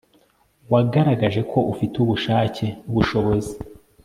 wagaragaje 0.71 1.41
ko 1.51 1.59
ufite 1.73 1.95
ubushake 1.99 2.65
n'ubushobozi 2.83 3.53